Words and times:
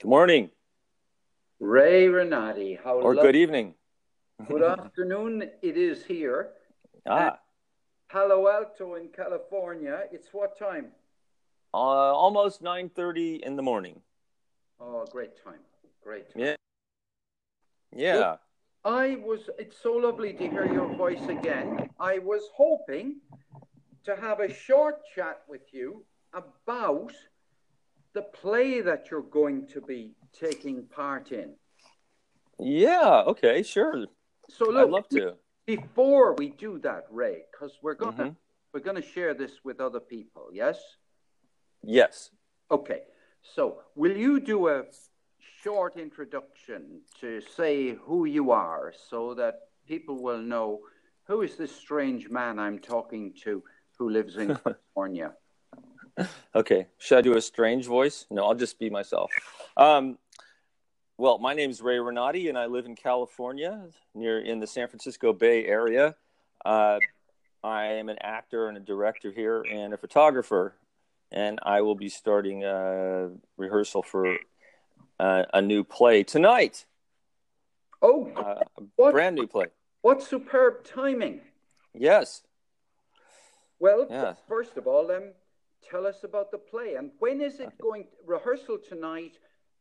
Good 0.00 0.10
morning. 0.10 0.50
Ray 1.58 2.06
Renati, 2.06 2.78
how 2.84 2.98
Or 3.00 3.16
lo- 3.16 3.22
good 3.22 3.34
evening. 3.34 3.74
good 4.46 4.62
afternoon 4.62 5.42
it 5.60 5.76
is 5.76 6.04
here. 6.04 6.50
Ah, 7.04 7.40
Palo 8.08 8.46
Alto 8.48 8.94
in 8.94 9.08
California. 9.08 10.04
It's 10.12 10.28
what 10.32 10.56
time? 10.56 10.92
uh, 11.74 11.76
almost 11.76 12.62
9.30 12.62 13.40
in 13.40 13.56
the 13.56 13.62
morning. 13.62 14.00
Oh, 14.78 15.04
great 15.10 15.32
time. 15.42 15.58
Great 16.04 16.32
time. 16.32 16.42
Yeah. 16.42 18.14
Yeah. 18.14 18.36
I 18.84 19.16
was, 19.16 19.50
it's 19.58 19.82
so 19.82 19.94
lovely 19.94 20.32
to 20.32 20.48
hear 20.48 20.72
your 20.72 20.94
voice 20.94 21.26
again. 21.28 21.90
I 21.98 22.20
was 22.20 22.42
hoping 22.54 23.16
to 24.04 24.14
have 24.14 24.38
a 24.38 24.54
short 24.54 25.00
chat 25.12 25.42
with 25.48 25.62
you 25.72 26.04
about 26.32 27.12
the 28.18 28.22
play 28.22 28.80
that 28.80 29.10
you're 29.10 29.30
going 29.40 29.64
to 29.68 29.80
be 29.80 30.10
taking 30.32 30.82
part 31.00 31.30
in. 31.30 31.50
Yeah. 32.58 33.22
Okay, 33.32 33.62
sure. 33.62 34.06
So, 34.50 34.64
look, 34.70 34.86
I'd 34.88 34.90
love 34.90 35.08
to. 35.10 35.34
before 35.66 36.34
we 36.34 36.48
do 36.66 36.72
that, 36.80 37.04
Ray, 37.10 37.42
because 37.50 37.72
we're 37.82 37.94
going 38.04 38.16
to 38.16 38.24
Mhm. 38.24 38.36
we're 38.72 38.80
going 38.88 39.00
to 39.04 39.08
share 39.16 39.32
this 39.42 39.54
with 39.64 39.80
other 39.80 40.00
people, 40.00 40.44
yes? 40.52 40.78
Yes. 42.00 42.30
Okay, 42.70 43.02
so 43.54 43.62
will 43.94 44.16
you 44.24 44.40
do 44.40 44.58
a 44.68 44.84
short 45.62 45.96
introduction 45.96 46.80
to 47.20 47.40
say 47.40 47.72
who 48.06 48.18
you 48.36 48.50
are 48.50 48.92
so 49.10 49.34
that 49.40 49.54
people 49.86 50.16
will 50.26 50.42
know 50.54 50.68
who 51.28 51.36
is 51.42 51.56
this 51.56 51.74
strange 51.84 52.28
man 52.38 52.58
I'm 52.58 52.78
talking 52.94 53.24
to 53.44 53.62
who 53.98 54.10
lives 54.10 54.36
in 54.36 54.48
California? 54.64 55.30
Okay. 56.54 56.86
Should 56.98 57.18
I 57.18 57.20
do 57.22 57.36
a 57.36 57.40
strange 57.40 57.86
voice? 57.86 58.26
No, 58.30 58.44
I'll 58.44 58.54
just 58.54 58.78
be 58.78 58.90
myself. 58.90 59.30
Um, 59.76 60.18
well, 61.16 61.38
my 61.38 61.54
name 61.54 61.70
is 61.70 61.80
Ray 61.80 61.98
Renati, 61.98 62.48
and 62.48 62.56
I 62.58 62.66
live 62.66 62.86
in 62.86 62.94
California, 62.94 63.82
near 64.14 64.40
in 64.40 64.60
the 64.60 64.66
San 64.66 64.88
Francisco 64.88 65.32
Bay 65.32 65.66
Area. 65.66 66.14
Uh, 66.64 67.00
I 67.62 67.84
am 67.84 68.08
an 68.08 68.18
actor 68.20 68.68
and 68.68 68.76
a 68.76 68.80
director 68.80 69.30
here, 69.32 69.62
and 69.70 69.92
a 69.92 69.96
photographer, 69.96 70.74
and 71.32 71.58
I 71.62 71.80
will 71.82 71.96
be 71.96 72.08
starting 72.08 72.64
a 72.64 73.30
rehearsal 73.56 74.02
for 74.02 74.36
uh, 75.18 75.44
a 75.52 75.60
new 75.60 75.82
play 75.84 76.22
tonight. 76.22 76.86
Oh, 78.00 78.30
Uh, 78.36 78.60
a 78.78 78.82
What? 78.96 79.12
brand 79.12 79.34
new 79.36 79.46
play. 79.48 79.66
what 80.02 80.22
superb 80.22 80.84
timing! 80.84 81.40
Yes. 81.94 82.42
Well, 83.80 84.06
Yeah. 84.08 84.34
first 84.46 84.76
of 84.76 84.86
all, 84.86 85.10
um, 85.10 85.32
tell 85.90 86.06
us 86.06 86.24
about 86.24 86.50
the 86.50 86.58
play 86.58 86.94
and 86.94 87.10
when 87.18 87.40
is 87.40 87.60
it 87.60 87.70
going 87.80 88.06
rehearsal 88.26 88.78
tonight, 88.78 89.38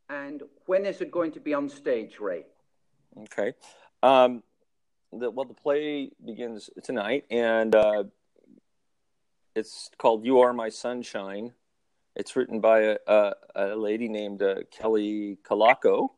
and 0.10 0.44
when 0.66 0.86
is 0.86 1.02
it 1.02 1.12
going 1.12 1.32
to 1.34 1.40
be 1.40 1.54
on 1.54 1.70
stage, 1.70 2.20
Ray? 2.20 2.46
Okay. 3.24 3.54
Um, 4.04 4.44
the, 5.12 5.30
well, 5.30 5.46
the 5.46 5.54
play 5.54 6.12
begins 6.26 6.70
tonight, 6.84 7.26
and 7.32 7.76
uh, 7.76 8.04
it's 9.56 9.90
called 9.98 10.26
"You 10.26 10.40
Are 10.40 10.54
My 10.54 10.70
Sunshine." 10.70 11.54
It's 12.16 12.36
written 12.36 12.60
by 12.60 12.80
a, 12.80 12.98
a, 13.08 13.34
a 13.56 13.76
lady 13.76 14.10
named 14.10 14.42
uh, 14.42 14.56
Kelly 14.72 15.38
Kalako, 15.44 16.10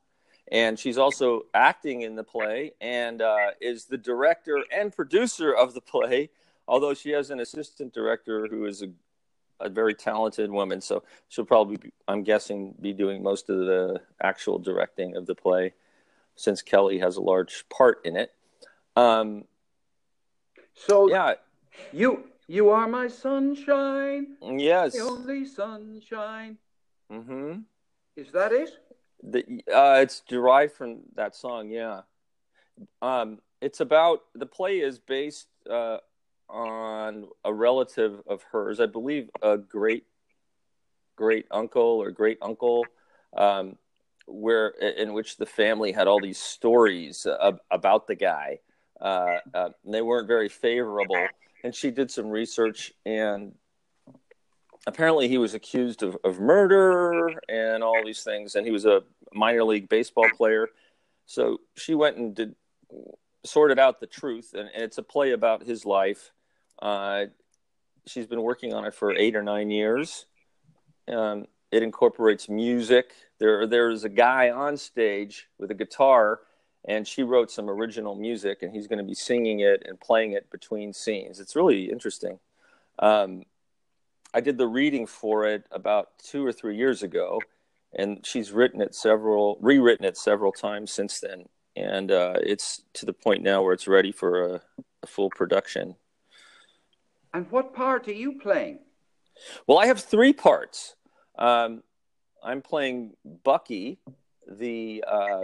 and 0.52 0.80
she's 0.80 0.98
also 0.98 1.44
acting 1.54 2.02
in 2.02 2.16
the 2.16 2.24
play 2.24 2.72
and 2.80 3.22
uh, 3.22 3.52
is 3.60 3.86
the 3.86 3.98
director 3.98 4.64
and 4.72 4.96
producer 4.96 5.54
of 5.54 5.74
the 5.74 5.82
play. 5.82 6.30
Although 6.68 6.94
she 6.94 7.10
has 7.12 7.32
an 7.32 7.40
assistant 7.40 7.94
director 7.94 8.48
who 8.48 8.66
is 8.66 8.82
a, 8.82 8.90
a 9.60 9.70
very 9.70 9.94
talented 9.94 10.50
woman, 10.52 10.82
so 10.82 11.04
she'll 11.28 11.46
probably, 11.46 11.78
be, 11.78 11.92
I'm 12.08 12.24
guessing, 12.24 12.76
be 12.80 12.94
doing 12.94 13.22
most 13.24 13.50
of 13.50 13.58
the 13.58 14.02
actual 14.22 14.60
directing 14.60 15.16
of 15.16 15.26
the 15.26 15.36
play 15.36 15.74
since 16.36 16.62
Kelly 16.62 17.00
has 17.00 17.18
a 17.18 17.22
large 17.22 17.66
part 17.70 18.00
in 18.06 18.16
it. 18.16 18.34
Um, 18.96 19.46
So 20.88 21.10
yeah, 21.10 21.34
you 21.92 22.24
you 22.48 22.70
are 22.70 22.88
my 22.88 23.10
sunshine, 23.10 24.38
yes. 24.42 24.94
the 24.94 25.02
only 25.02 25.46
sunshine. 25.46 26.58
Mm-hmm. 27.12 27.62
Is 28.16 28.32
that 28.32 28.52
it? 28.54 28.70
The, 29.22 29.44
uh, 29.74 30.00
it's 30.02 30.22
derived 30.22 30.74
from 30.74 31.02
that 31.16 31.36
song. 31.36 31.70
Yeah. 31.70 32.02
Um, 33.02 33.40
it's 33.62 33.82
about 33.82 34.24
the 34.34 34.46
play 34.46 34.80
is 34.80 35.00
based 35.00 35.48
uh, 35.70 35.98
on 36.50 37.28
a 37.46 37.54
relative 37.54 38.22
of 38.28 38.44
hers, 38.44 38.80
I 38.80 38.86
believe, 38.88 39.30
a 39.42 39.58
great 39.58 40.06
great 41.16 41.46
uncle 41.52 42.02
or 42.02 42.12
great 42.12 42.38
uncle, 42.42 42.86
um, 43.36 43.78
where 44.26 44.70
in 44.70 45.14
which 45.14 45.36
the 45.36 45.46
family 45.46 45.92
had 45.92 46.08
all 46.08 46.20
these 46.20 46.40
stories 46.40 47.28
about 47.70 48.08
the 48.08 48.16
guy. 48.16 48.60
Uh, 49.02 49.38
uh, 49.54 49.70
they 49.86 50.02
weren't 50.02 50.28
very 50.28 50.50
favorable. 50.50 51.28
And 51.64 51.76
she 51.76 51.92
did 51.92 52.10
some 52.10 52.30
research, 52.30 52.94
and 53.06 53.54
apparently 54.88 55.28
he 55.28 55.38
was 55.38 55.54
accused 55.54 56.04
of, 56.04 56.18
of 56.24 56.40
murder 56.40 57.34
and 57.50 57.84
all 57.84 58.02
these 58.06 58.24
things. 58.24 58.56
And 58.56 58.66
he 58.66 58.72
was 58.72 58.86
a 58.86 59.04
minor 59.34 59.66
league 59.66 59.90
baseball 59.90 60.30
player. 60.38 60.70
So 61.26 61.60
she 61.76 61.96
went 61.96 62.16
and 62.16 62.34
did 62.34 62.56
sorted 63.46 63.80
out 63.80 64.00
the 64.00 64.08
truth, 64.08 64.54
and 64.54 64.70
it's 64.74 64.98
a 64.98 65.04
play 65.04 65.32
about 65.32 65.64
his 65.64 65.86
life. 65.86 66.32
Uh, 66.82 67.26
she's 68.06 68.28
been 68.28 68.42
working 68.42 68.74
on 68.74 68.86
it 68.86 68.94
for 68.94 69.16
eight 69.16 69.36
or 69.36 69.44
nine 69.44 69.70
years. 69.70 70.26
Um, 71.08 71.46
it 71.72 71.84
incorporates 71.84 72.50
music. 72.50 73.12
There, 73.40 73.68
there's 73.68 74.04
a 74.04 74.10
guy 74.10 74.50
on 74.50 74.78
stage 74.78 75.48
with 75.58 75.72
a 75.72 75.76
guitar, 75.76 76.40
and 76.86 77.08
she 77.08 77.24
wrote 77.24 77.52
some 77.52 77.70
original 77.70 78.16
music, 78.16 78.64
and 78.64 78.74
he's 78.74 78.88
going 78.88 79.00
to 79.00 79.06
be 79.06 79.14
singing 79.14 79.60
it 79.60 79.84
and 79.86 80.00
playing 80.00 80.34
it 80.34 80.50
between 80.50 80.94
scenes. 80.94 81.40
It's 81.40 81.56
really 81.56 81.92
interesting. 81.92 82.40
Um, 82.98 83.44
I 84.34 84.42
did 84.42 84.58
the 84.58 84.68
reading 84.68 85.08
for 85.08 85.46
it 85.46 85.66
about 85.72 86.10
two 86.20 86.46
or 86.46 86.52
three 86.52 86.78
years 86.78 87.04
ago, 87.04 87.42
and 87.94 88.26
she's 88.26 88.52
written 88.52 88.82
it 88.82 88.94
several, 88.94 89.58
rewritten 89.62 90.06
it 90.06 90.18
several 90.18 90.52
times 90.52 90.92
since 90.92 91.20
then, 91.20 91.46
and 91.76 92.12
uh, 92.12 92.36
it's 92.42 92.84
to 92.94 93.06
the 93.06 93.14
point 93.14 93.42
now 93.42 93.64
where 93.64 93.74
it's 93.74 93.88
ready 93.88 94.12
for 94.12 94.56
a, 94.56 94.62
a 95.02 95.08
full 95.08 95.30
production. 95.30 95.96
And 97.34 97.50
what 97.52 97.74
part 97.74 98.08
are 98.08 98.14
you 98.14 98.40
playing? 98.40 98.80
Well, 99.68 99.78
I 99.78 99.86
have 99.88 100.00
three 100.00 100.34
parts. 100.34 100.96
Um, 101.38 101.84
I'm 102.44 102.62
playing 102.62 103.14
Bucky, 103.44 104.00
the 104.48 105.04
uh, 105.08 105.42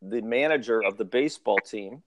the 0.00 0.20
manager 0.20 0.82
of 0.82 0.96
the 0.96 1.04
baseball 1.04 1.58
team. 1.58 2.02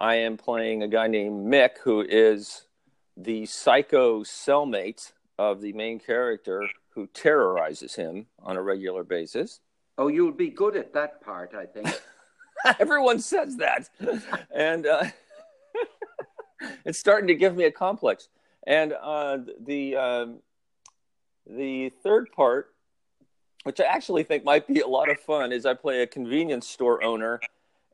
I 0.00 0.16
am 0.16 0.36
playing 0.36 0.82
a 0.82 0.88
guy 0.88 1.08
named 1.08 1.46
Mick, 1.46 1.78
who 1.82 2.04
is 2.08 2.66
the 3.16 3.46
psycho 3.46 4.22
cellmate 4.22 5.12
of 5.38 5.60
the 5.60 5.72
main 5.72 5.98
character, 5.98 6.68
who 6.90 7.06
terrorizes 7.08 7.94
him 7.94 8.26
on 8.40 8.56
a 8.56 8.62
regular 8.62 9.04
basis. 9.04 9.60
Oh, 9.96 10.08
you'll 10.08 10.32
be 10.32 10.50
good 10.50 10.76
at 10.76 10.92
that 10.94 11.20
part, 11.20 11.54
I 11.54 11.66
think. 11.66 11.88
Everyone 12.78 13.20
says 13.20 13.56
that, 13.56 13.88
and 14.54 14.86
uh, 14.86 15.04
it's 16.84 16.98
starting 16.98 17.28
to 17.28 17.34
give 17.34 17.56
me 17.56 17.64
a 17.64 17.72
complex. 17.72 18.28
And 18.66 18.92
uh, 18.92 19.38
the 19.64 19.96
um, 19.96 20.38
the 21.46 21.90
third 22.02 22.30
part, 22.32 22.74
which 23.62 23.80
I 23.80 23.84
actually 23.84 24.24
think 24.24 24.44
might 24.44 24.66
be 24.66 24.80
a 24.80 24.86
lot 24.86 25.08
of 25.08 25.18
fun, 25.20 25.52
is 25.52 25.64
I 25.64 25.74
play 25.74 26.02
a 26.02 26.06
convenience 26.06 26.68
store 26.68 27.02
owner, 27.02 27.40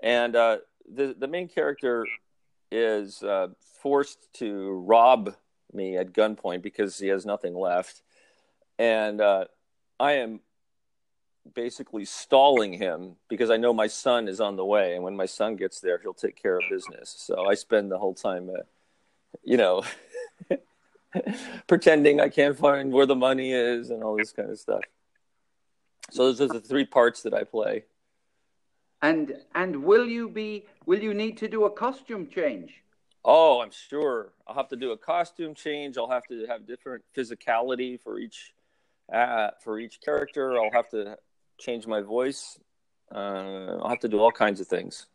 and 0.02 0.34
uh, 0.34 0.58
the 0.92 1.14
the 1.19 1.28
main 1.28 1.48
character 1.48 2.06
is 2.70 3.22
uh, 3.22 3.48
forced 3.82 4.32
to 4.34 4.72
rob 4.84 5.34
me 5.72 5.96
at 5.96 6.12
gunpoint 6.12 6.62
because 6.62 6.98
he 6.98 7.08
has 7.08 7.25
nothing 7.25 7.54
left, 7.54 8.02
and 8.78 9.20
uh, 9.20 9.44
I 10.00 10.12
am 10.12 10.41
basically 11.55 12.05
stalling 12.05 12.73
him 12.73 13.17
because 13.29 13.50
I 13.50 13.56
know 13.56 13.73
my 13.75 13.87
son 13.87 14.29
is 14.29 14.41
on 14.41 14.56
the 14.56 14.64
way, 14.64 14.94
and 14.94 15.05
when 15.05 15.17
my 15.17 15.26
son 15.26 15.56
gets 15.56 15.81
there, 15.81 15.99
he'll 15.99 16.14
take 16.14 16.41
care 16.41 16.56
of 16.56 16.62
business. 16.70 17.14
So 17.19 17.46
I 17.46 17.55
spend 17.55 17.91
the 17.91 17.99
whole 17.99 18.14
time, 18.14 18.50
uh, 18.50 18.62
you 19.43 19.56
know, 19.56 19.85
pretending 21.67 22.20
I 22.20 22.29
can't 22.29 22.56
find 22.56 22.93
where 22.93 23.06
the 23.06 23.17
money 23.17 23.52
is 23.52 23.91
and 23.91 24.02
all 24.02 24.17
this 24.17 24.32
kind 24.32 24.50
of 24.50 24.58
stuff. 24.58 24.82
So 26.11 26.32
those 26.32 26.41
are 26.41 26.49
the 26.49 26.61
three 26.61 26.85
parts 26.87 27.23
that 27.23 27.35
I 27.35 27.44
play. 27.44 27.85
and 29.02 29.37
and 29.55 29.85
will 29.85 30.06
you 30.06 30.29
be 30.29 30.64
will 30.87 31.00
you 31.00 31.14
need 31.14 31.37
to 31.38 31.49
do 31.49 31.64
a 31.64 31.70
costume 31.70 32.29
change? 32.29 32.82
Oh, 33.25 33.61
I'm 33.62 33.70
sure 33.70 34.32
I'll 34.47 34.55
have 34.55 34.69
to 34.69 34.76
do 34.76 34.93
a 34.93 34.99
costume 34.99 35.55
change. 35.55 35.97
I'll 35.97 36.11
have 36.11 36.26
to 36.29 36.47
have 36.47 36.67
different 36.67 37.05
physicality 37.17 38.00
for 38.00 38.19
each 38.19 38.55
uh, 39.12 39.50
for 39.62 39.79
each 39.79 40.00
character. 40.00 40.56
I'll 40.58 40.73
have 40.73 40.88
to 40.90 41.17
change 41.58 41.86
my 41.86 42.00
voice. 42.00 42.58
Uh, 43.14 43.78
I'll 43.80 43.88
have 43.88 44.00
to 44.00 44.08
do 44.08 44.18
all 44.18 44.32
kinds 44.32 44.60
of 44.60 44.66
things. 44.66 45.06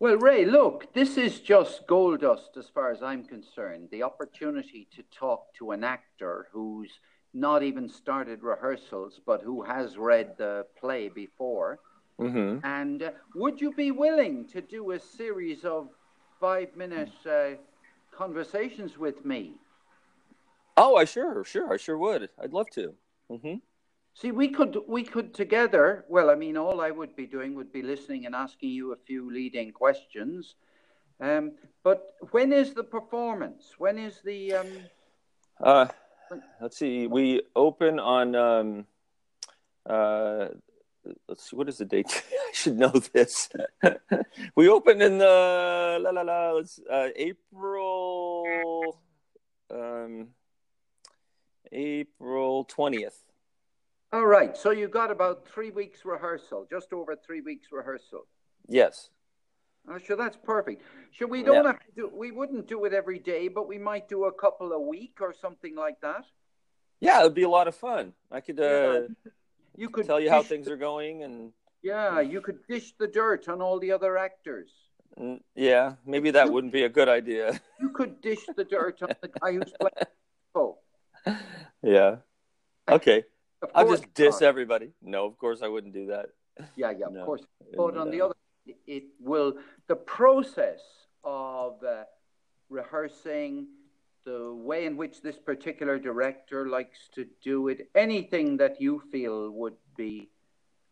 Well, 0.00 0.16
Ray, 0.16 0.44
look, 0.44 0.92
this 0.92 1.16
is 1.16 1.40
just 1.40 1.86
gold 1.86 2.20
dust 2.20 2.50
as 2.58 2.68
far 2.68 2.90
as 2.90 3.02
I'm 3.02 3.24
concerned. 3.24 3.88
The 3.90 4.02
opportunity 4.02 4.88
to 4.96 5.02
talk 5.16 5.54
to 5.58 5.70
an 5.70 5.84
actor 5.84 6.48
who's 6.52 6.90
not 7.32 7.62
even 7.62 7.88
started 7.88 8.42
rehearsals, 8.42 9.20
but 9.24 9.42
who 9.42 9.62
has 9.62 9.96
read 9.96 10.34
the 10.36 10.66
play 10.78 11.08
before. 11.08 11.78
Mm-hmm. 12.20 12.64
And 12.64 13.02
uh, 13.02 13.10
would 13.34 13.60
you 13.60 13.72
be 13.72 13.90
willing 13.90 14.46
to 14.48 14.60
do 14.60 14.92
a 14.92 15.00
series 15.00 15.64
of 15.64 15.88
five 16.40 16.76
minute 16.76 17.10
uh, 17.28 17.56
conversations 18.12 18.98
with 18.98 19.24
me? 19.24 19.54
Oh, 20.76 20.96
I 20.96 21.04
sure, 21.04 21.44
sure, 21.44 21.72
I 21.72 21.76
sure 21.76 21.98
would. 21.98 22.28
I'd 22.40 22.52
love 22.52 22.70
to. 22.70 22.94
Mm-hmm. 23.30 23.54
See, 24.14 24.30
we 24.30 24.48
could 24.48 24.78
we 24.86 25.02
could 25.02 25.34
together. 25.34 26.04
Well, 26.08 26.30
I 26.30 26.36
mean, 26.36 26.56
all 26.56 26.80
I 26.80 26.92
would 26.92 27.16
be 27.16 27.26
doing 27.26 27.54
would 27.56 27.72
be 27.72 27.82
listening 27.82 28.26
and 28.26 28.34
asking 28.34 28.70
you 28.70 28.92
a 28.92 28.96
few 28.96 29.28
leading 29.30 29.72
questions. 29.72 30.54
Um, 31.20 31.52
but 31.82 32.14
when 32.30 32.52
is 32.52 32.74
the 32.74 32.84
performance? 32.84 33.74
When 33.76 33.98
is 33.98 34.20
the? 34.24 34.54
Um... 34.54 34.68
Uh, 35.60 35.86
let's 36.60 36.76
see. 36.78 37.08
We 37.08 37.42
open 37.56 37.98
on. 37.98 38.36
Um, 38.36 38.86
uh, 39.84 40.46
let's 41.28 41.50
see. 41.50 41.56
What 41.56 41.68
is 41.68 41.78
the 41.78 41.84
date? 41.84 42.24
I 42.32 42.52
should 42.52 42.78
know 42.78 42.92
this. 43.12 43.48
we 44.54 44.68
open 44.68 45.02
in 45.02 45.18
the 45.18 45.98
la 46.00 46.10
la 46.10 46.22
la. 46.22 46.52
Let's, 46.52 46.78
uh, 46.88 47.08
April. 47.16 48.96
Um, 49.72 50.28
April 51.72 52.62
twentieth. 52.64 53.18
All 54.14 54.26
right. 54.26 54.56
So 54.56 54.70
you 54.70 54.86
got 54.86 55.10
about 55.10 55.44
three 55.44 55.72
weeks 55.72 56.04
rehearsal, 56.04 56.68
just 56.70 56.92
over 56.92 57.16
three 57.16 57.40
weeks 57.40 57.66
rehearsal. 57.72 58.28
Yes. 58.68 59.10
Oh, 59.88 59.98
sure, 59.98 60.16
that's 60.16 60.36
perfect. 60.36 60.82
Sure, 61.10 61.26
we 61.26 61.42
don't 61.42 61.64
Yeah. 61.64 61.72
have 61.72 61.80
to 61.80 61.92
do. 61.96 62.08
We 62.14 62.30
wouldn't 62.30 62.68
do 62.68 62.84
it 62.84 62.92
every 62.94 63.18
day, 63.18 63.48
but 63.48 63.66
we 63.66 63.76
might 63.76 64.06
do 64.08 64.26
a 64.26 64.32
couple 64.32 64.70
a 64.70 64.78
week 64.80 65.18
or 65.20 65.32
something 65.32 65.74
like 65.74 66.00
that. 66.02 66.24
Yeah, 67.00 67.18
it'd 67.22 67.34
be 67.34 67.42
a 67.42 67.48
lot 67.48 67.66
of 67.66 67.74
fun. 67.74 68.14
I 68.30 68.40
could 68.40 68.60
uh, 68.60 69.08
You 69.74 69.90
could 69.90 70.06
tell 70.06 70.20
you 70.20 70.30
how 70.30 70.44
things 70.44 70.68
are 70.68 70.76
going, 70.76 71.24
and 71.24 71.52
Yeah, 71.82 72.20
you 72.20 72.40
could 72.40 72.64
dish 72.68 72.94
the 72.96 73.08
dirt 73.08 73.48
on 73.48 73.60
all 73.60 73.80
the 73.80 73.90
other 73.90 74.16
actors. 74.16 74.70
yeah, 75.56 75.96
maybe 76.06 76.30
that 76.30 76.52
wouldn't 76.52 76.72
be 76.72 76.84
a 76.84 76.88
good 76.88 77.08
idea. 77.08 77.60
You 77.80 77.90
could 77.90 78.20
dish 78.20 78.46
the 78.56 78.64
dirt 78.64 79.02
on 79.02 79.10
the 79.22 79.28
guy 79.40 79.52
who's 79.54 79.72
playing. 79.80 80.06
Oh, 80.54 80.78
yeah. 81.82 82.18
Okay. 82.88 83.24
I'll 83.74 83.88
just 83.88 84.12
diss 84.14 84.40
not. 84.40 84.48
everybody. 84.48 84.90
No, 85.02 85.26
of 85.26 85.38
course 85.38 85.60
I 85.62 85.68
wouldn't 85.68 85.94
do 85.94 86.06
that. 86.06 86.26
Yeah, 86.76 86.92
yeah, 86.96 87.06
of 87.06 87.26
course. 87.26 87.42
But 87.76 87.96
on 87.96 88.10
the 88.10 88.20
other, 88.20 88.34
it 88.86 89.04
will 89.20 89.54
the 89.88 89.96
process 89.96 90.80
of 91.24 91.82
uh, 91.82 92.04
rehearsing, 92.68 93.66
the 94.24 94.54
way 94.54 94.86
in 94.86 94.96
which 94.96 95.20
this 95.22 95.36
particular 95.36 95.98
director 95.98 96.68
likes 96.68 97.08
to 97.14 97.26
do 97.42 97.68
it, 97.68 97.88
anything 97.94 98.56
that 98.58 98.80
you 98.80 99.02
feel 99.12 99.50
would 99.50 99.76
be. 99.96 100.30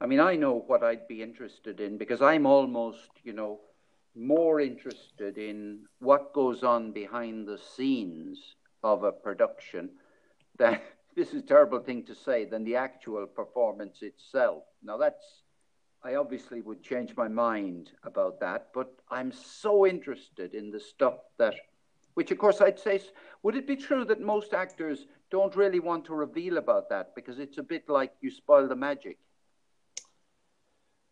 I 0.00 0.06
mean, 0.06 0.20
I 0.20 0.36
know 0.36 0.64
what 0.66 0.82
I'd 0.82 1.06
be 1.06 1.22
interested 1.22 1.80
in 1.80 1.96
because 1.96 2.20
I'm 2.20 2.44
almost, 2.44 3.10
you 3.22 3.32
know, 3.32 3.60
more 4.14 4.60
interested 4.60 5.38
in 5.38 5.80
what 6.00 6.32
goes 6.34 6.62
on 6.62 6.92
behind 6.92 7.46
the 7.46 7.58
scenes 7.58 8.56
of 8.82 9.04
a 9.04 9.12
production 9.12 9.90
than 10.58 10.80
this 11.14 11.28
is 11.28 11.42
a 11.42 11.46
terrible 11.46 11.80
thing 11.80 12.04
to 12.04 12.14
say 12.14 12.44
than 12.44 12.64
the 12.64 12.76
actual 12.76 13.26
performance 13.26 14.02
itself. 14.02 14.64
Now 14.82 14.96
that's 14.96 15.42
I 16.04 16.16
obviously 16.16 16.60
would 16.62 16.82
change 16.82 17.14
my 17.16 17.28
mind 17.28 17.92
about 18.02 18.40
that, 18.40 18.68
but 18.74 18.92
I'm 19.08 19.30
so 19.30 19.86
interested 19.86 20.52
in 20.52 20.72
the 20.72 20.80
stuff 20.80 21.14
that, 21.38 21.54
which 22.14 22.32
of 22.32 22.38
course 22.38 22.60
I'd 22.60 22.78
say, 22.78 23.00
would 23.44 23.54
it 23.54 23.68
be 23.68 23.76
true 23.76 24.04
that 24.06 24.20
most 24.20 24.52
actors 24.52 25.06
don't 25.30 25.54
really 25.54 25.78
want 25.78 26.04
to 26.06 26.14
reveal 26.14 26.58
about 26.58 26.88
that 26.90 27.14
because 27.14 27.38
it's 27.38 27.58
a 27.58 27.62
bit 27.62 27.88
like 27.88 28.12
you 28.20 28.32
spoil 28.32 28.66
the 28.66 28.74
magic? 28.74 29.18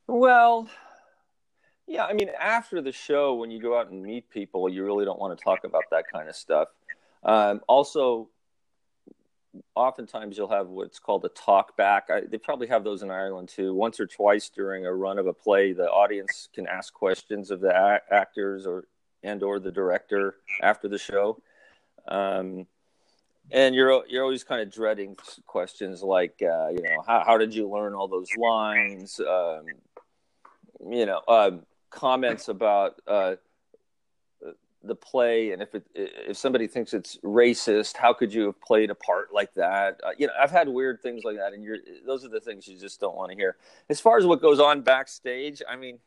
Well, 0.09 0.69
yeah, 1.87 2.05
I 2.05 2.13
mean, 2.13 2.31
after 2.39 2.83
the 2.83 2.93
show, 2.93 3.35
when 3.35 3.53
you 3.53 3.63
go 3.63 3.79
out 3.79 3.91
and 3.91 4.03
meet 4.03 4.29
people, 4.29 4.69
you 4.69 4.85
really 4.85 5.05
don't 5.05 5.21
want 5.21 5.39
to 5.39 5.43
talk 5.43 5.63
about 5.63 5.85
that 5.93 6.05
kind 6.13 6.29
of 6.29 6.35
stuff. 6.35 6.69
Um, 7.23 7.61
also, 7.69 8.29
oftentimes 9.75 10.37
you'll 10.37 10.49
have 10.49 10.69
what's 10.69 10.99
called 10.99 11.25
a 11.25 11.29
talk 11.31 11.77
back. 11.77 12.09
I, 12.11 12.23
they 12.23 12.39
probably 12.39 12.69
have 12.69 12.85
those 12.85 13.03
in 13.03 13.11
Ireland 13.11 13.49
too. 13.49 13.75
Once 13.75 13.99
or 14.01 14.07
twice 14.07 14.49
during 14.49 14.87
a 14.87 14.95
run 14.95 15.19
of 15.19 15.27
a 15.27 15.33
play, 15.33 15.73
the 15.73 15.89
audience 15.91 16.49
can 16.55 16.67
ask 16.67 16.93
questions 16.93 17.51
of 17.51 17.61
the 17.61 17.71
a- 17.71 18.15
actors 18.15 18.67
or 18.67 18.85
and 19.23 19.43
or 19.43 19.59
the 19.59 19.73
director 19.73 20.37
after 20.63 20.89
the 20.89 20.99
show. 20.99 21.41
Um, 22.09 22.67
and 23.51 23.75
you're 23.75 24.05
you're 24.09 24.23
always 24.23 24.45
kind 24.45 24.61
of 24.61 24.71
dreading 24.71 25.17
questions 25.47 26.03
like, 26.03 26.41
uh, 26.43 26.69
you 26.69 26.83
know, 26.83 27.03
how 27.07 27.25
how 27.27 27.39
did 27.39 27.55
you 27.55 27.69
learn 27.69 27.95
all 27.95 28.09
those 28.09 28.31
lines? 28.37 29.21
Um, 29.21 29.67
you 30.89 31.07
know, 31.07 31.21
um, 31.29 31.63
comments 31.91 32.49
about 32.49 33.01
uh, 33.07 33.35
the 34.83 34.95
play, 34.95 35.53
and 35.53 35.61
if 35.61 35.75
it 35.75 35.85
if 35.95 36.37
somebody 36.37 36.67
thinks 36.67 36.95
it's 36.95 37.19
racist, 37.19 37.97
how 37.97 38.13
could 38.13 38.33
you 38.33 38.47
have 38.47 38.61
played 38.61 38.91
a 38.91 38.95
part 38.95 39.33
like 39.33 39.53
that? 39.55 40.01
Uh, 40.03 40.11
you 40.17 40.27
know, 40.27 40.33
I've 40.41 40.51
had 40.51 40.69
weird 40.69 41.03
things 41.03 41.23
like 41.25 41.37
that, 41.37 41.53
and 41.53 41.63
you're 41.63 41.79
those 42.07 42.25
are 42.25 42.29
the 42.29 42.41
things 42.41 42.67
you 42.67 42.79
just 42.79 43.01
don't 43.01 43.17
want 43.17 43.31
to 43.31 43.37
hear. 43.37 43.57
As 43.89 44.01
far 44.01 44.17
as 44.17 44.25
what 44.25 44.41
goes 44.41 44.59
on 44.59 44.81
backstage, 44.81 45.61
I 45.69 45.77
mean, 45.77 45.99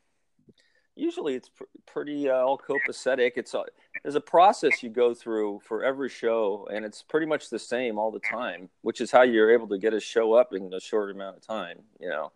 usually 0.95 1.35
it's 1.35 1.49
pr- 1.49 1.63
pretty 1.85 2.29
uh, 2.29 2.33
all 2.33 2.57
copacetic. 2.57 3.33
It's 3.35 3.53
a, 3.53 3.63
there's 4.01 4.15
a 4.15 4.21
process 4.21 4.81
you 4.81 4.89
go 4.89 5.13
through 5.13 5.61
for 5.63 5.83
every 5.83 6.09
show, 6.09 6.67
and 6.71 6.83
it's 6.83 7.03
pretty 7.03 7.27
much 7.27 7.49
the 7.49 7.59
same 7.59 7.99
all 7.99 8.11
the 8.11 8.19
time, 8.19 8.69
which 8.81 9.01
is 9.01 9.11
how 9.11 9.21
you're 9.21 9.51
able 9.51 9.67
to 9.67 9.77
get 9.77 9.93
a 9.93 9.99
show 9.99 10.33
up 10.33 10.51
in 10.51 10.73
a 10.73 10.79
short 10.79 11.11
amount 11.11 11.37
of 11.37 11.45
time. 11.45 11.79
You 11.99 12.09
know, 12.09 12.31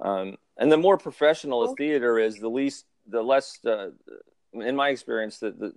um, 0.00 0.38
and 0.56 0.72
the 0.72 0.78
more 0.78 0.96
professional 0.96 1.70
a 1.70 1.76
theater 1.76 2.18
is, 2.18 2.38
the 2.38 2.48
least, 2.48 2.86
the 3.06 3.22
less. 3.22 3.58
Uh, 3.62 3.90
in 4.52 4.76
my 4.76 4.88
experience, 4.90 5.38
that 5.38 5.58
the, 5.58 5.72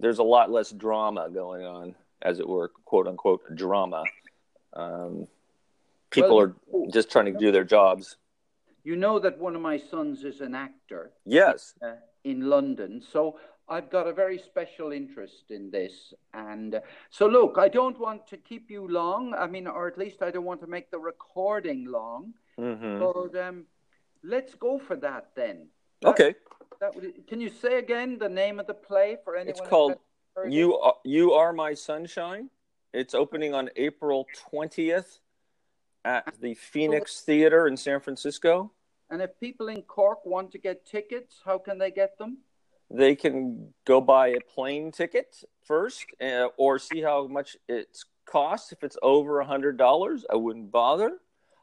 there's 0.00 0.18
a 0.18 0.22
lot 0.22 0.50
less 0.50 0.70
drama 0.70 1.28
going 1.30 1.64
on, 1.64 1.94
as 2.22 2.40
it 2.40 2.48
were, 2.48 2.68
quote 2.84 3.06
unquote 3.06 3.42
drama. 3.54 4.04
Um, 4.74 5.26
people 6.10 6.36
Well, 6.36 6.54
are 6.74 6.88
just 6.92 7.10
trying 7.10 7.26
to 7.32 7.38
do 7.38 7.50
their 7.52 7.64
jobs. 7.64 8.16
You 8.84 8.96
know 8.96 9.18
that 9.18 9.38
one 9.38 9.54
of 9.54 9.60
my 9.62 9.76
sons 9.76 10.24
is 10.24 10.40
an 10.40 10.54
actor 10.54 11.10
Yes. 11.26 11.74
uh, 11.82 11.94
in 12.24 12.48
London, 12.48 13.02
so 13.02 13.38
I've 13.68 13.90
got 13.90 14.06
a 14.06 14.12
very 14.14 14.38
special 14.38 14.92
interest 14.92 15.50
in 15.50 15.70
this. 15.70 16.14
And 16.32 16.76
uh, 16.76 16.80
so, 17.10 17.26
look, 17.26 17.56
I 17.58 17.68
don't 17.68 17.98
want 18.00 18.26
to 18.28 18.38
keep 18.38 18.70
you 18.70 18.88
long. 18.88 19.34
I 19.34 19.46
mean, 19.46 19.66
or 19.66 19.86
at 19.88 19.98
least 19.98 20.22
I 20.22 20.30
don't 20.30 20.44
want 20.44 20.60
to 20.60 20.66
make 20.66 20.90
the 20.90 20.98
recording 20.98 21.84
long. 21.86 22.32
hmm 22.56 22.98
But 22.98 23.36
um, 23.36 23.66
let's 24.22 24.54
go 24.54 24.78
for 24.78 24.96
that 24.96 25.30
then. 25.34 25.68
That- 26.00 26.08
Okay. 26.10 26.34
That 26.80 26.94
would, 26.94 27.26
can 27.26 27.40
you 27.40 27.50
say 27.50 27.78
again 27.78 28.18
the 28.18 28.28
name 28.28 28.60
of 28.60 28.66
the 28.66 28.74
play 28.74 29.16
for 29.24 29.36
anyone? 29.36 29.58
It's 29.58 29.68
called 29.68 29.92
hasn't 29.92 30.04
heard 30.36 30.46
it? 30.46 30.52
You 30.52 30.78
Are, 30.78 30.94
You 31.04 31.32
Are 31.32 31.52
My 31.52 31.74
Sunshine. 31.74 32.50
It's 32.92 33.14
opening 33.14 33.52
on 33.52 33.68
April 33.76 34.26
20th 34.52 35.18
at 36.04 36.34
the 36.40 36.54
Phoenix 36.54 37.20
Theater 37.20 37.66
in 37.66 37.76
San 37.76 38.00
Francisco. 38.00 38.70
And 39.10 39.20
if 39.20 39.38
people 39.40 39.68
in 39.68 39.82
Cork 39.82 40.24
want 40.24 40.52
to 40.52 40.58
get 40.58 40.86
tickets, 40.86 41.40
how 41.44 41.58
can 41.58 41.78
they 41.78 41.90
get 41.90 42.16
them? 42.18 42.38
They 42.90 43.16
can 43.16 43.74
go 43.84 44.00
buy 44.00 44.28
a 44.28 44.40
plane 44.40 44.92
ticket 44.92 45.42
first 45.64 46.06
uh, 46.22 46.48
or 46.56 46.78
see 46.78 47.02
how 47.02 47.26
much 47.26 47.56
it 47.68 47.98
costs. 48.24 48.72
If 48.72 48.84
it's 48.84 48.96
over 49.02 49.40
a 49.40 49.46
$100, 49.46 50.22
I 50.32 50.36
wouldn't 50.36 50.70
bother. 50.70 51.18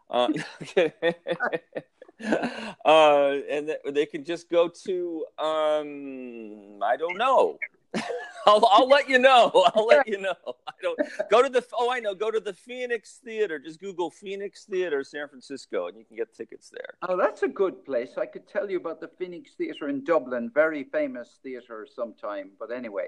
Uh, 0.10 0.28
uh, 2.86 3.38
and 3.50 3.68
th- 3.68 3.80
they 3.94 4.06
can 4.06 4.24
just 4.24 4.50
go 4.50 4.70
to, 4.86 5.26
um, 5.38 6.80
I 6.84 6.96
don't 6.98 7.18
know. 7.18 7.58
I'll, 8.46 8.68
I'll 8.72 8.88
let 8.88 9.10
you 9.10 9.20
know. 9.20 9.52
I'll 9.76 9.88
let 9.88 10.08
you 10.08 10.20
know. 10.20 10.36
I 10.68 10.72
don't 10.82 11.00
go 11.32 11.42
to 11.42 11.50
the. 11.50 11.66
Oh, 11.74 11.90
I 11.92 12.00
know. 12.00 12.14
Go 12.14 12.30
to 12.30 12.40
the 12.40 12.54
Phoenix 12.54 13.20
Theater. 13.24 13.58
Just 13.58 13.80
Google 13.80 14.12
Phoenix 14.12 14.66
Theater, 14.66 15.04
San 15.04 15.28
Francisco, 15.28 15.88
and 15.88 15.98
you 15.98 16.06
can 16.06 16.16
get 16.16 16.34
tickets 16.36 16.70
there. 16.70 16.96
Oh, 17.08 17.18
that's 17.18 17.44
a 17.44 17.48
good 17.48 17.84
place. 17.86 18.12
I 18.18 18.26
could 18.26 18.48
tell 18.48 18.70
you 18.70 18.78
about 18.78 19.00
the 19.02 19.10
Phoenix 19.18 19.52
Theatre 19.58 19.90
in 19.90 20.04
Dublin, 20.04 20.52
very 20.54 20.84
famous 20.84 21.40
theatre 21.42 21.88
sometime. 21.90 22.52
But 22.60 22.72
anyway, 22.72 23.08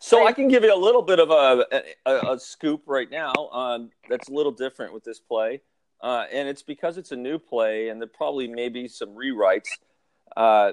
So 0.00 0.26
I 0.26 0.32
can 0.32 0.48
give 0.48 0.62
you 0.62 0.74
a 0.74 0.78
little 0.78 1.02
bit 1.02 1.18
of 1.18 1.30
a 1.30 1.84
a, 2.06 2.32
a 2.34 2.38
scoop 2.38 2.82
right 2.86 3.10
now. 3.10 3.32
Um, 3.52 3.90
that's 4.08 4.28
a 4.28 4.32
little 4.32 4.52
different 4.52 4.92
with 4.94 5.04
this 5.04 5.20
play, 5.20 5.60
uh, 6.00 6.24
and 6.32 6.48
it's 6.48 6.62
because 6.62 6.98
it's 6.98 7.12
a 7.12 7.16
new 7.16 7.38
play, 7.38 7.88
and 7.88 8.00
there 8.00 8.08
probably 8.08 8.48
maybe 8.48 8.88
some 8.88 9.10
rewrites. 9.10 9.68
Uh, 10.36 10.72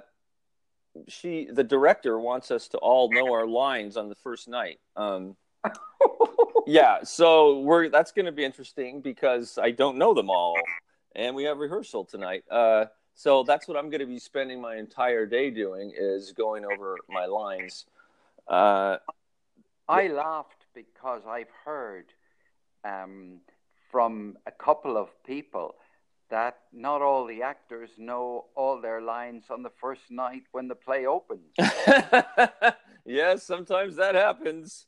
she, 1.07 1.47
the 1.51 1.63
director, 1.63 2.19
wants 2.19 2.51
us 2.51 2.67
to 2.69 2.77
all 2.77 3.09
know 3.11 3.31
our 3.31 3.47
lines 3.47 3.97
on 3.97 4.09
the 4.09 4.15
first 4.15 4.47
night. 4.47 4.79
Um, 4.95 5.35
yeah, 6.67 7.03
so 7.03 7.59
we're 7.59 7.89
that's 7.89 8.11
going 8.11 8.25
to 8.25 8.31
be 8.31 8.43
interesting 8.43 9.01
because 9.01 9.57
I 9.57 9.71
don't 9.71 9.97
know 9.97 10.13
them 10.13 10.29
all, 10.29 10.57
and 11.15 11.35
we 11.35 11.43
have 11.45 11.57
rehearsal 11.57 12.05
tonight. 12.05 12.43
Uh, 12.49 12.85
so 13.15 13.43
that's 13.43 13.67
what 13.67 13.77
I'm 13.77 13.89
going 13.89 13.99
to 13.99 14.05
be 14.05 14.19
spending 14.19 14.61
my 14.61 14.77
entire 14.77 15.25
day 15.25 15.51
doing 15.51 15.93
is 15.95 16.31
going 16.31 16.65
over 16.65 16.97
my 17.09 17.25
lines. 17.25 17.85
Uh, 18.47 18.97
I 19.87 20.07
laughed 20.07 20.65
because 20.73 21.23
I've 21.27 21.51
heard 21.65 22.05
um, 22.83 23.41
from 23.91 24.37
a 24.47 24.51
couple 24.51 24.97
of 24.97 25.09
people 25.25 25.75
that 26.29 26.59
not 26.71 27.01
all 27.01 27.25
the 27.25 27.43
actors 27.43 27.89
know 27.97 28.45
all 28.55 28.79
their 28.81 29.01
lines 29.01 29.43
on 29.49 29.63
the 29.63 29.71
first 29.81 30.03
night 30.09 30.43
when 30.53 30.67
the 30.69 30.75
play 30.75 31.05
opens. 31.05 31.53
yes, 33.05 33.43
sometimes 33.43 33.97
that 33.97 34.15
happens. 34.15 34.87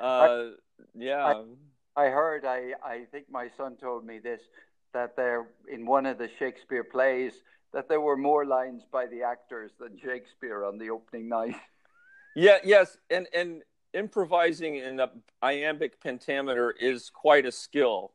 Uh, 0.00 0.50
yeah. 0.94 1.42
I, 1.96 2.04
I 2.04 2.10
heard, 2.10 2.44
I, 2.44 2.74
I 2.84 3.06
think 3.10 3.26
my 3.28 3.48
son 3.56 3.76
told 3.76 4.06
me 4.06 4.20
this, 4.20 4.40
that 4.94 5.16
there, 5.16 5.48
in 5.70 5.84
one 5.84 6.06
of 6.06 6.16
the 6.16 6.30
Shakespeare 6.38 6.84
plays, 6.84 7.32
that 7.72 7.88
there 7.88 8.00
were 8.00 8.16
more 8.16 8.46
lines 8.46 8.82
by 8.90 9.06
the 9.06 9.22
actors 9.22 9.72
than 9.80 9.98
Shakespeare 9.98 10.64
on 10.64 10.78
the 10.78 10.90
opening 10.90 11.28
night. 11.28 11.56
Yeah, 12.36 12.58
yes, 12.62 12.98
and 13.10 13.26
and 13.34 13.62
improvising 13.96 14.76
in 14.76 15.00
a 15.00 15.10
iambic 15.42 16.00
pentameter 16.00 16.70
is 16.70 17.10
quite 17.10 17.46
a 17.46 17.52
skill. 17.52 18.12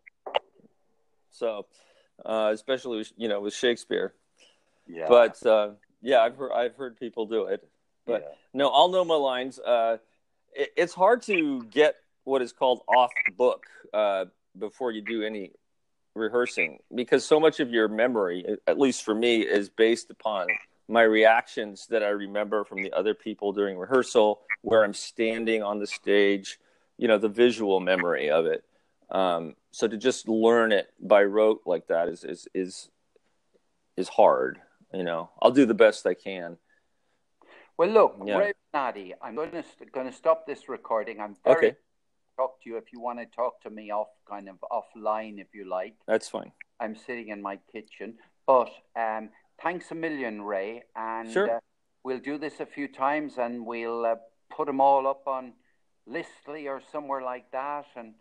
So, 1.32 1.66
uh, 2.26 2.52
especially 2.54 3.00
with, 3.00 3.12
you 3.18 3.28
know 3.28 3.42
with 3.42 3.54
Shakespeare. 3.54 4.14
Yeah. 4.88 5.08
But 5.10 5.46
uh, 5.46 5.72
yeah, 6.02 6.22
I've 6.22 6.38
heard 6.38 6.52
I've 6.52 6.76
heard 6.76 6.98
people 6.98 7.26
do 7.26 7.46
it. 7.46 7.68
But 8.06 8.22
yeah. 8.22 8.36
no, 8.54 8.70
I'll 8.70 8.90
know 8.90 9.04
my 9.04 9.16
lines. 9.16 9.60
Uh, 9.60 9.98
it, 10.54 10.70
it's 10.78 10.94
hard 10.94 11.22
to 11.24 11.64
get 11.64 11.96
what 12.24 12.42
is 12.42 12.54
called 12.54 12.82
off 12.88 13.12
book 13.38 13.66
uh, 13.94 14.26
before 14.58 14.92
you 14.92 15.02
do 15.02 15.24
any 15.24 15.52
rehearsing 16.14 16.80
because 16.94 17.26
so 17.26 17.40
much 17.40 17.60
of 17.60 17.70
your 17.70 17.88
memory, 17.88 18.58
at 18.68 18.78
least 18.78 19.04
for 19.04 19.16
me, 19.16 19.42
is 19.42 19.70
based 19.70 20.12
upon 20.12 20.48
my 20.92 21.04
reactions 21.04 21.88
that 21.88 22.04
I 22.04 22.10
remember 22.10 22.64
from 22.64 22.84
the 22.84 22.92
other 22.94 23.14
people 23.14 23.54
during 23.54 23.78
rehearsal, 23.78 24.42
where 24.62 24.84
I'm 24.84 24.94
standing 24.94 25.64
on 25.64 25.80
the 25.80 25.88
stage, 25.88 26.60
you 26.98 27.08
know, 27.08 27.18
the 27.18 27.30
visual 27.30 27.80
memory 27.80 28.30
of 28.30 28.46
it. 28.46 28.64
Um, 29.10 29.56
so 29.72 29.88
to 29.88 29.98
just 29.98 30.28
learn 30.28 30.72
it 30.72 30.90
by 31.00 31.24
rote 31.24 31.62
like 31.66 31.88
that 31.88 32.08
is 32.08 32.24
is 32.24 32.48
is 32.54 32.90
is 33.98 34.08
hard. 34.10 34.60
You 34.94 35.04
know, 35.04 35.30
I'll 35.42 35.52
do 35.52 35.66
the 35.66 35.74
best 35.74 36.06
I 36.06 36.14
can. 36.14 36.58
Well, 37.78 37.90
look, 37.90 38.22
yeah. 38.26 38.38
Ray 38.38 38.54
Renati, 38.74 39.14
I'm 39.22 39.36
going 39.36 39.52
to 39.52 39.64
going 39.92 40.08
to 40.08 40.14
stop 40.14 40.46
this 40.46 40.70
recording. 40.70 41.20
I'm 41.20 41.36
very 41.44 41.58
okay. 41.58 41.78
talk 42.38 42.62
to 42.64 42.70
you 42.70 42.78
if 42.78 42.94
you 42.94 43.00
want 43.00 43.20
to 43.20 43.26
talk 43.26 43.62
to 43.62 43.70
me 43.70 43.92
off 43.92 44.10
kind 44.30 44.50
of 44.50 44.58
offline 44.72 45.40
if 45.40 45.48
you 45.54 45.70
like. 45.70 45.96
That's 46.08 46.30
fine. 46.30 46.52
I'm 46.80 46.96
sitting 46.96 47.30
in 47.30 47.42
my 47.42 47.60
kitchen, 47.72 48.16
but 48.46 48.70
um, 48.96 49.30
thanks 49.63 49.91
a 49.91 49.96
million, 49.96 50.41
Ray, 50.41 50.84
and 50.96 51.32
sure. 51.32 51.56
uh, 51.56 51.60
we'll 52.03 52.20
do 52.20 52.38
this 52.38 52.60
a 52.60 52.65
few 52.65 52.88
times, 52.88 53.38
and 53.38 53.65
we'll 53.65 54.06
uh, 54.06 54.15
put 54.50 54.68
them 54.68 54.82
all 54.82 55.08
up 55.08 55.27
on 55.27 55.53
Listly 56.10 56.68
or 56.68 56.82
somewhere 56.91 57.22
like 57.22 57.51
that, 57.51 57.86
and 57.96 58.13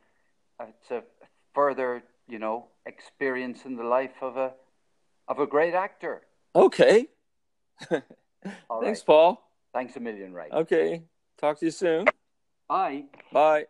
it's 0.60 0.90
a 0.90 1.02
further, 1.54 2.02
you 2.28 2.38
know, 2.38 2.66
experience 2.86 3.64
in 3.64 3.76
the 3.76 3.84
life 3.84 4.22
of 4.22 4.36
a 4.36 4.52
of 5.28 5.38
a 5.38 5.46
great 5.46 5.74
actor. 5.74 6.22
Okay. 6.54 7.06
Thanks, 7.88 8.06
right. 8.70 9.02
Paul. 9.06 9.50
Thanks 9.72 9.96
a 9.96 10.00
million, 10.00 10.32
Ray. 10.34 10.48
Okay. 10.52 11.04
Talk 11.38 11.58
to 11.60 11.66
you 11.66 11.70
soon. 11.70 12.06
Bye. 12.68 13.04
Bye. 13.32 13.66